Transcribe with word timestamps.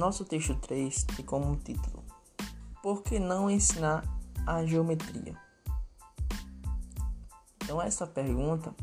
Nosso 0.00 0.24
texto 0.24 0.54
3 0.54 1.04
tem 1.04 1.26
como 1.26 1.54
título 1.56 2.02
Por 2.82 3.02
que 3.02 3.18
não 3.18 3.50
ensinar 3.50 4.02
a 4.46 4.64
geometria? 4.64 5.36
Então 7.62 7.82
essa 7.82 8.06
pergunta 8.06 8.74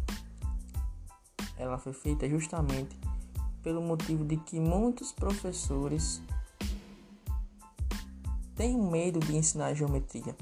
ela 1.58 1.80
foi 1.80 1.92
feita 1.92 2.30
justamente 2.30 2.96
pelo 3.64 3.82
motivo 3.82 4.24
de 4.24 4.38
que 4.38 4.60
muitos 4.60 5.12
professores 5.12 6.22
têm 8.56 8.78
medo 8.78 9.20
de 9.20 9.38
ensinar 9.38 9.74
geometria. 9.74 10.38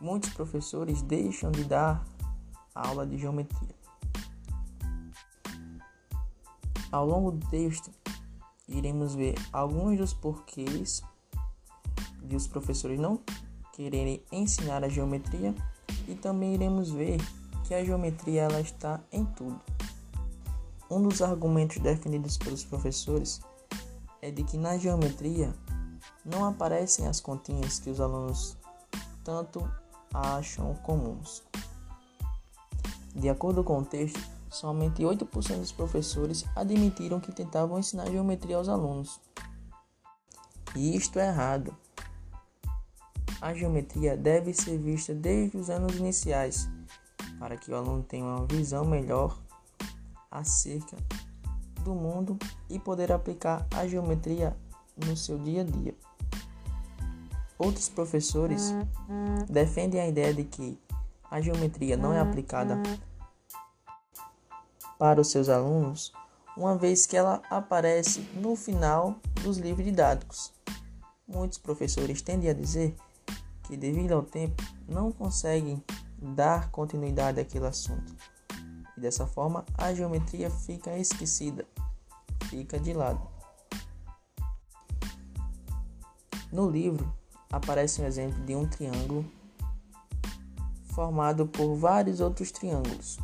Muitos 0.00 0.30
professores 0.30 1.02
deixam 1.02 1.50
de 1.50 1.64
dar 1.64 2.06
aula 2.72 3.04
de 3.04 3.18
geometria. 3.18 3.74
Ao 6.92 7.04
longo 7.04 7.32
do 7.32 7.44
texto, 7.48 7.90
iremos 8.68 9.14
ver 9.14 9.34
alguns 9.52 9.98
dos 9.98 10.12
porquês 10.12 11.02
de 12.22 12.36
os 12.36 12.46
professores 12.46 12.98
não 12.98 13.20
quererem 13.72 14.22
ensinar 14.30 14.84
a 14.84 14.88
geometria 14.88 15.54
e 16.06 16.14
também 16.14 16.54
iremos 16.54 16.90
ver 16.90 17.18
que 17.64 17.74
a 17.74 17.84
geometria 17.84 18.42
ela 18.42 18.60
está 18.60 19.00
em 19.10 19.24
tudo. 19.24 19.60
Um 20.90 21.02
dos 21.02 21.22
argumentos 21.22 21.78
defendidos 21.78 22.36
pelos 22.36 22.64
professores 22.64 23.40
é 24.20 24.30
de 24.30 24.42
que 24.42 24.56
na 24.56 24.76
geometria 24.78 25.54
não 26.24 26.44
aparecem 26.44 27.06
as 27.06 27.20
continhas 27.20 27.78
que 27.78 27.90
os 27.90 28.00
alunos 28.00 28.56
tanto 29.22 29.70
acham 30.12 30.74
comuns. 30.76 31.42
De 33.14 33.28
acordo 33.28 33.62
com 33.64 33.78
o 33.78 33.84
texto, 33.84 34.20
somente 34.50 35.02
8% 35.02 35.58
dos 35.58 35.72
professores 35.72 36.44
admitiram 36.54 37.20
que 37.20 37.32
tentavam 37.32 37.78
ensinar 37.78 38.10
geometria 38.10 38.56
aos 38.56 38.68
alunos. 38.68 39.20
E 40.74 40.96
isto 40.96 41.18
é 41.18 41.28
errado. 41.28 41.74
A 43.40 43.54
geometria 43.54 44.16
deve 44.16 44.52
ser 44.52 44.78
vista 44.78 45.14
desde 45.14 45.56
os 45.56 45.70
anos 45.70 45.96
iniciais, 45.96 46.68
para 47.38 47.56
que 47.56 47.70
o 47.70 47.76
aluno 47.76 48.02
tenha 48.02 48.24
uma 48.24 48.46
visão 48.46 48.84
melhor 48.84 49.38
acerca 50.30 50.96
do 51.84 51.94
mundo 51.94 52.36
e 52.68 52.78
poder 52.78 53.12
aplicar 53.12 53.66
a 53.74 53.86
geometria 53.86 54.56
no 55.06 55.16
seu 55.16 55.38
dia 55.38 55.62
a 55.62 55.64
dia. 55.64 55.94
Outros 57.58 57.88
professores 57.88 58.74
defendem 59.48 60.00
a 60.00 60.08
ideia 60.08 60.34
de 60.34 60.44
que 60.44 60.78
a 61.30 61.40
geometria 61.40 61.96
não 61.96 62.12
é 62.12 62.20
aplicada 62.20 62.80
para 64.98 65.20
os 65.20 65.30
seus 65.30 65.48
alunos, 65.48 66.12
uma 66.56 66.76
vez 66.76 67.06
que 67.06 67.16
ela 67.16 67.40
aparece 67.48 68.20
no 68.34 68.56
final 68.56 69.14
dos 69.42 69.58
livros 69.58 69.84
didáticos. 69.84 70.52
Muitos 71.26 71.58
professores 71.58 72.20
tendem 72.20 72.50
a 72.50 72.54
dizer 72.54 72.96
que, 73.62 73.76
devido 73.76 74.12
ao 74.12 74.22
tempo, 74.22 74.62
não 74.88 75.12
conseguem 75.12 75.82
dar 76.20 76.70
continuidade 76.70 77.38
àquele 77.38 77.66
assunto. 77.66 78.12
E 78.96 79.00
dessa 79.00 79.26
forma, 79.26 79.64
a 79.74 79.94
geometria 79.94 80.50
fica 80.50 80.98
esquecida, 80.98 81.64
fica 82.50 82.80
de 82.80 82.92
lado. 82.92 83.20
No 86.50 86.68
livro, 86.68 87.12
aparece 87.52 88.00
um 88.00 88.06
exemplo 88.06 88.42
de 88.44 88.56
um 88.56 88.66
triângulo 88.66 89.24
formado 90.92 91.46
por 91.46 91.76
vários 91.76 92.20
outros 92.20 92.50
triângulos. 92.50 93.18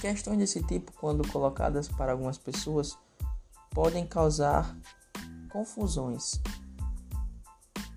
Questões 0.00 0.38
desse 0.38 0.62
tipo, 0.62 0.92
quando 1.00 1.26
colocadas 1.30 1.88
para 1.88 2.12
algumas 2.12 2.38
pessoas, 2.38 2.96
podem 3.70 4.06
causar 4.06 4.76
confusões. 5.50 6.40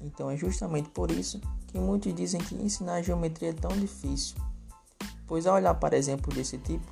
Então 0.02 0.30
é 0.32 0.38
justamente 0.38 0.90
por 0.90 1.12
isso 1.12 1.42
que 1.68 1.78
muitos 1.78 2.14
dizem 2.16 2.40
que 2.42 2.56
ensinar 2.56 3.02
geometria 3.02 3.50
é 3.50 3.54
tão 3.54 3.72
difícil, 3.78 4.38
pois 5.28 5.46
ao 5.46 5.56
olhar 5.56 5.76
para 5.76 5.98
exemplos 5.98 6.36
desse 6.36 6.58
tipo, 6.58 6.86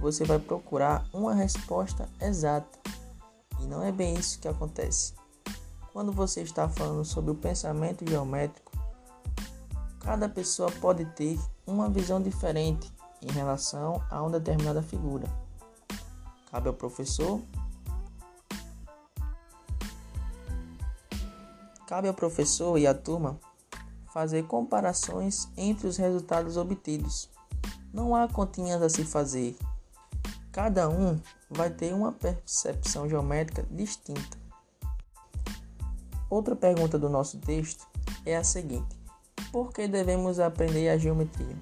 você 0.00 0.24
vai 0.24 0.38
procurar 0.38 1.06
uma 1.12 1.34
resposta 1.34 2.08
exata, 2.20 2.78
e 3.60 3.66
não 3.66 3.82
é 3.82 3.92
bem 3.92 4.14
isso 4.14 4.38
que 4.38 4.48
acontece. 4.48 5.14
Quando 5.92 6.10
você 6.10 6.40
está 6.40 6.68
falando 6.68 7.04
sobre 7.04 7.30
o 7.32 7.34
pensamento 7.34 8.08
geométrico, 8.08 8.72
cada 10.00 10.28
pessoa 10.28 10.70
pode 10.80 11.04
ter 11.04 11.38
uma 11.66 11.90
visão 11.90 12.20
diferente 12.22 12.92
em 13.22 13.30
relação 13.32 14.02
a 14.10 14.20
uma 14.20 14.38
determinada 14.38 14.82
figura. 14.82 15.26
Cabe 16.50 16.68
ao 16.68 16.74
professor 16.74 17.40
Cabe 21.92 22.08
ao 22.08 22.14
professor 22.14 22.78
e 22.78 22.86
à 22.86 22.94
turma 22.94 23.38
fazer 24.14 24.44
comparações 24.44 25.46
entre 25.58 25.86
os 25.86 25.98
resultados 25.98 26.56
obtidos. 26.56 27.28
Não 27.92 28.16
há 28.16 28.26
continhas 28.26 28.80
a 28.80 28.88
se 28.88 29.04
fazer. 29.04 29.54
Cada 30.50 30.88
um 30.88 31.20
vai 31.50 31.68
ter 31.68 31.92
uma 31.92 32.10
percepção 32.10 33.06
geométrica 33.06 33.66
distinta. 33.70 34.38
Outra 36.30 36.56
pergunta 36.56 36.98
do 36.98 37.10
nosso 37.10 37.36
texto 37.36 37.86
é 38.24 38.38
a 38.38 38.42
seguinte: 38.42 38.96
Por 39.52 39.70
que 39.70 39.86
devemos 39.86 40.40
aprender 40.40 40.88
a 40.88 40.96
geometria? 40.96 41.56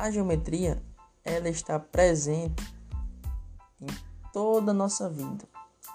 A 0.00 0.10
geometria 0.10 0.82
ela 1.22 1.50
está 1.50 1.78
presente 1.78 2.74
em 3.78 3.86
toda 4.32 4.70
a 4.70 4.74
nossa 4.74 5.10
vida. 5.10 5.44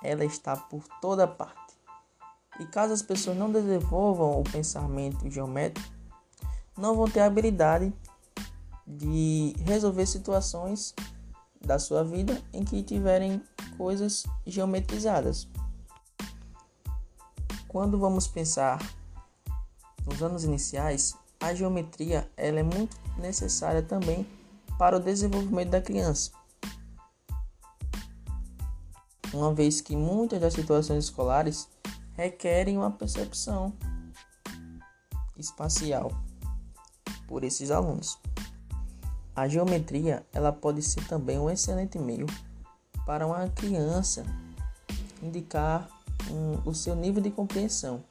Ela 0.04 0.24
está 0.24 0.56
por 0.56 0.84
toda 1.02 1.28
parte. 1.28 1.76
E 2.60 2.68
caso 2.68 2.94
as 2.94 3.02
pessoas 3.02 3.36
não 3.36 3.52
desenvolvam 3.52 4.40
o 4.40 4.44
pensamento 4.44 5.28
geométrico, 5.28 5.90
não 6.78 6.96
vão 6.96 7.10
ter 7.10 7.22
a 7.22 7.26
habilidade 7.26 7.92
de 8.86 9.56
resolver 9.66 10.06
situações 10.06 10.94
da 11.60 11.80
sua 11.80 12.04
vida 12.04 12.40
em 12.54 12.64
que 12.64 12.84
tiverem 12.84 13.42
coisas 13.76 14.24
geometrizadas. 14.46 15.48
Quando 17.68 17.98
vamos 17.98 18.28
pensar 18.28 18.78
nos 20.06 20.22
anos 20.22 20.44
iniciais, 20.44 21.18
a 21.46 21.54
geometria 21.54 22.28
ela 22.36 22.60
é 22.60 22.64
muito 22.64 22.98
necessária 23.20 23.84
também 23.84 24.26
para 24.80 24.98
o 24.98 25.00
desenvolvimento 25.00 25.70
da 25.70 25.80
criança. 25.80 26.32
Uma 29.32 29.54
vez 29.54 29.80
que 29.80 29.96
muitas 29.96 30.42
das 30.42 30.54
situações 30.54 31.04
escolares 31.04 31.70
requerem 32.14 32.78
uma 32.80 32.90
percepção 32.90 33.72
espacial 35.38 36.12
por 37.28 37.44
esses 37.44 37.70
alunos. 37.70 38.18
A 39.36 39.48
geometria 39.48 40.26
ela 40.34 40.52
pode 40.52 40.82
ser 40.82 41.08
também 41.08 41.38
um 41.38 41.48
excelente 41.50 42.00
meio 42.00 42.26
para 43.06 43.28
uma 43.28 43.48
criança 43.50 44.26
indicar 45.22 45.88
um, 46.32 46.68
o 46.68 46.74
seu 46.74 46.96
nível 46.96 47.22
de 47.22 47.30
compreensão. 47.30 48.04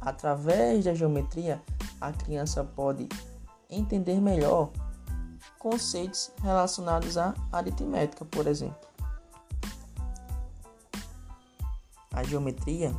Através 0.00 0.84
da 0.84 0.94
geometria, 0.94 1.62
a 2.08 2.12
criança 2.12 2.62
pode 2.62 3.08
entender 3.70 4.20
melhor 4.20 4.70
conceitos 5.58 6.30
relacionados 6.42 7.16
à 7.16 7.34
aritmética, 7.50 8.24
por 8.24 8.46
exemplo. 8.46 8.76
A 12.12 12.22
geometria 12.22 12.94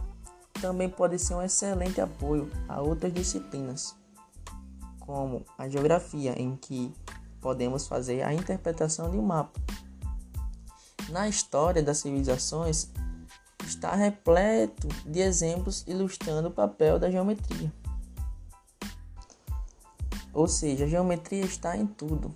também 0.60 0.90
pode 0.90 1.20
ser 1.20 1.36
um 1.36 1.42
excelente 1.42 2.02
apoio 2.02 2.52
a 2.68 2.82
outras 2.82 3.14
disciplinas, 3.14 3.96
como 5.00 5.46
a 5.58 5.70
geografia, 5.70 6.34
em 6.42 6.56
que 6.56 6.94
podemos 7.40 7.88
fazer 7.88 8.24
a 8.24 8.34
interpretação 8.34 9.12
de 9.12 9.18
um 9.18 9.22
mapa. 9.22 9.60
Na 11.10 11.30
história 11.30 11.84
das 11.84 12.00
civilizações, 12.00 12.90
está 13.64 13.96
repleto 13.96 14.88
de 15.06 15.20
exemplos 15.20 15.84
ilustrando 15.88 16.48
o 16.48 16.52
papel 16.52 16.98
da 16.98 17.12
geometria. 17.12 17.72
Ou 20.36 20.50
seja, 20.50 20.84
a 20.84 20.88
geometria 20.88 21.46
está 21.46 21.78
em 21.78 21.88
tudo. 21.88 22.36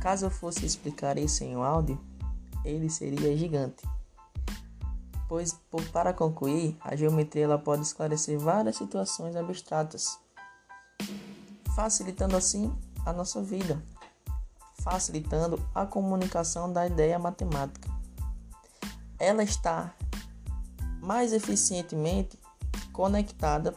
Caso 0.00 0.24
eu 0.24 0.30
fosse 0.30 0.64
explicar 0.64 1.18
isso 1.18 1.44
em 1.44 1.54
um 1.54 1.62
áudio, 1.62 2.00
ele 2.64 2.88
seria 2.88 3.36
gigante. 3.36 3.86
Pois, 5.28 5.52
por, 5.70 5.84
para 5.90 6.14
concluir, 6.14 6.78
a 6.80 6.96
geometria 6.96 7.44
ela 7.44 7.58
pode 7.58 7.82
esclarecer 7.82 8.38
várias 8.38 8.76
situações 8.76 9.36
abstratas, 9.36 10.18
facilitando 11.76 12.34
assim 12.34 12.74
a 13.04 13.12
nossa 13.12 13.42
vida, 13.42 13.84
facilitando 14.80 15.62
a 15.74 15.84
comunicação 15.84 16.72
da 16.72 16.86
ideia 16.86 17.18
matemática. 17.18 17.90
Ela 19.18 19.42
está 19.42 19.94
mais 21.02 21.34
eficientemente 21.34 22.38
conectada, 22.94 23.74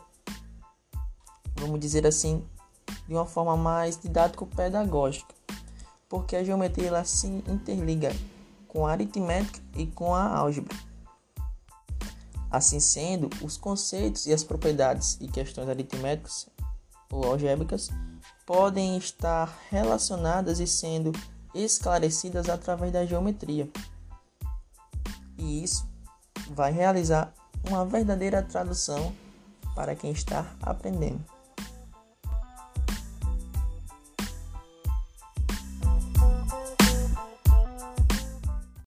vamos 1.57 1.77
dizer 1.77 2.07
assim, 2.07 2.47
de 3.07 3.13
uma 3.13 3.25
forma 3.25 3.55
mais 3.57 3.99
didático-pedagógica, 3.99 5.33
porque 6.07 6.35
a 6.35 6.43
geometria 6.43 6.87
ela 6.87 7.03
se 7.03 7.27
interliga 7.27 8.11
com 8.67 8.87
a 8.87 8.91
aritmética 8.91 9.59
e 9.75 9.87
com 9.87 10.15
a 10.15 10.35
álgebra. 10.35 10.75
Assim 12.49 12.79
sendo, 12.79 13.29
os 13.41 13.57
conceitos 13.57 14.25
e 14.25 14.33
as 14.33 14.43
propriedades 14.43 15.17
e 15.21 15.27
questões 15.27 15.69
aritméticas 15.69 16.49
ou 17.09 17.25
algébricas 17.25 17.89
podem 18.45 18.97
estar 18.97 19.57
relacionadas 19.69 20.59
e 20.59 20.67
sendo 20.67 21.11
esclarecidas 21.53 22.49
através 22.49 22.91
da 22.91 23.05
geometria. 23.05 23.69
E 25.37 25.63
isso 25.63 25.87
vai 26.49 26.71
realizar 26.71 27.33
uma 27.67 27.85
verdadeira 27.85 28.41
tradução 28.41 29.13
para 29.75 29.95
quem 29.95 30.11
está 30.11 30.45
aprendendo. 30.61 31.23